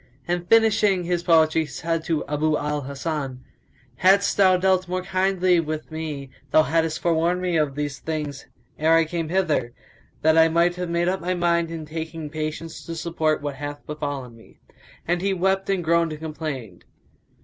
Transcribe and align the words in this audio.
And 0.27 0.47
finishing 0.49 1.03
his 1.03 1.21
poetry 1.21 1.61
he 1.61 1.67
said 1.67 2.03
to 2.05 2.25
Abu 2.25 2.57
al 2.57 2.81
Hasan, 2.81 3.43
"Hadst 3.97 4.35
thou 4.35 4.57
Dealt 4.57 4.87
more 4.87 5.03
kindly 5.03 5.59
with 5.59 5.91
me 5.91 6.31
thou 6.49 6.63
haddest 6.63 6.99
forewarned 6.99 7.39
me 7.39 7.55
of 7.55 7.75
these 7.75 7.99
things 7.99 8.47
ere 8.79 8.95
I 8.95 9.05
came 9.05 9.29
hither, 9.29 9.73
that 10.23 10.39
I 10.39 10.47
might 10.47 10.73
have 10.75 10.89
made 10.89 11.07
up 11.07 11.21
my 11.21 11.35
mind 11.35 11.69
and 11.69 11.85
taken 11.87 12.31
patience 12.31 12.83
to 12.87 12.95
support 12.95 13.43
what 13.43 13.57
hath 13.57 13.85
befallen 13.85 14.35
me." 14.35 14.57
And 15.07 15.21
he 15.21 15.35
wept 15.35 15.69
and 15.69 15.83
groaned 15.83 16.13
and 16.13 16.19
complained. 16.19 16.83